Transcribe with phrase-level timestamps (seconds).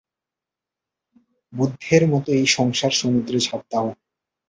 [1.53, 3.87] বুদ্ধের মত এই সংসার-সমুদ্রে ঝাঁপ দাও।